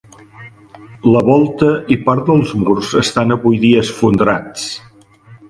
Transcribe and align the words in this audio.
La 1.15 1.21
volta 1.27 1.69
i 1.97 1.97
part 2.07 2.31
dels 2.31 2.55
murs 2.63 2.95
estan 3.03 3.37
avui 3.37 3.61
dia 3.67 3.85
esfondrats. 3.87 4.67